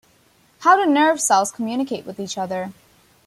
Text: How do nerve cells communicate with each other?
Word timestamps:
How 0.61 0.75
do 0.77 0.91
nerve 0.91 1.21
cells 1.21 1.51
communicate 1.51 2.07
with 2.07 2.19
each 2.19 2.35
other? 2.35 2.73